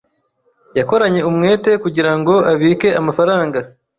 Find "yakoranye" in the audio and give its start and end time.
0.77-1.21